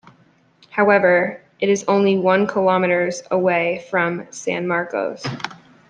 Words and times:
However, 0.71 1.43
it 1.59 1.69
is 1.69 1.83
only 1.87 2.17
one 2.17 2.47
kilometers 2.47 3.21
away 3.29 3.85
from 3.91 4.25
San 4.31 4.67
Marcos. 4.67 5.23